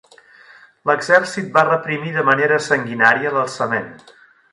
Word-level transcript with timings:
L'exèrcit 0.91 1.51
va 1.57 1.63
reprimir 1.67 2.13
de 2.15 2.23
manera 2.31 2.57
sanguinària 2.69 3.35
l'alçament. 3.37 3.93